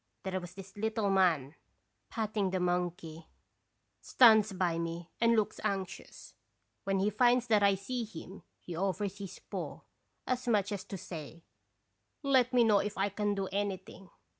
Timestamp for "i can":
12.97-13.35